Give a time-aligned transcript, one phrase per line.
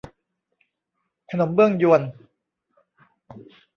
[1.29, 2.01] ขนมเบื้องญวน